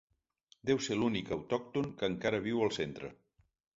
[0.69, 3.13] Deu ser l'únic autòcton que encara viu al centre!